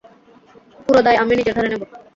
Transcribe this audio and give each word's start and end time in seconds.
পুরো 0.85 0.99
দায় 1.05 1.17
আমি 1.17 1.33
নিজের 1.37 1.55
ঘাড়ে 1.57 1.69
নেবো। 1.71 1.85